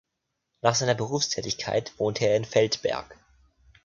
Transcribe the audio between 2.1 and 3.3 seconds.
er in Feldberg.